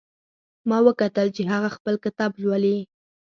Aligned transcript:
ما 0.69 0.77
وکتل 0.87 1.27
چې 1.35 1.41
هغه 1.53 1.69
خپل 1.75 1.95
کتاب 2.05 2.31
لولي 2.41 2.77